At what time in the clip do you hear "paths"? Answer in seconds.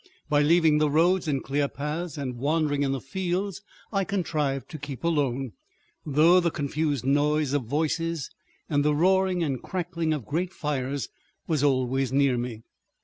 1.67-2.17